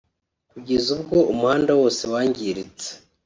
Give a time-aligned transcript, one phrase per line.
[0.51, 2.89] kugeza ubwo umuhanda wose wangiritse”